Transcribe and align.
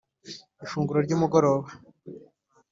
ifunguro 0.65 0.99
ryumugoroba. 1.05 1.69